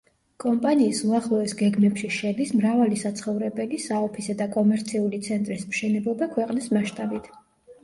კომპანიის 0.43 1.01
უახლოეს 1.09 1.53
გეგმებში 1.59 2.09
შედის 2.15 2.53
მრავალი 2.61 2.99
საცხოვრებელი, 3.03 3.81
საოფისე 3.85 4.37
და 4.41 4.49
კომერციული 4.57 5.23
ცენტრის 5.31 5.69
მშენებლობა 5.71 6.33
ქვეყნის 6.35 6.75
მასშტაბით. 6.77 7.33